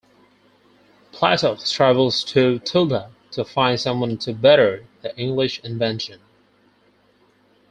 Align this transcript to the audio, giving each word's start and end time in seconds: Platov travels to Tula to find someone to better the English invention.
Platov 1.11 1.71
travels 1.71 2.23
to 2.23 2.57
Tula 2.57 3.11
to 3.29 3.45
find 3.45 3.79
someone 3.79 4.17
to 4.17 4.33
better 4.33 4.87
the 5.03 5.15
English 5.15 5.59
invention. 5.59 6.19